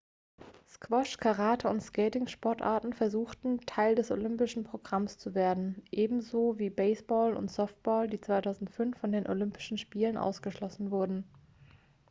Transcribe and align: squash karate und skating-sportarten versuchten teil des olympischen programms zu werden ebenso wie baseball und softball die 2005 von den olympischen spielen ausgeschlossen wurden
squash 0.67 1.17
karate 1.17 1.69
und 1.69 1.79
skating-sportarten 1.79 2.91
versuchten 2.91 3.59
teil 3.67 3.93
des 3.93 4.09
olympischen 4.09 4.63
programms 4.63 5.19
zu 5.19 5.35
werden 5.35 5.83
ebenso 5.91 6.57
wie 6.57 6.71
baseball 6.71 7.35
und 7.37 7.51
softball 7.51 8.07
die 8.09 8.19
2005 8.19 8.97
von 8.97 9.11
den 9.11 9.27
olympischen 9.27 9.77
spielen 9.77 10.17
ausgeschlossen 10.17 10.89
wurden 10.89 11.25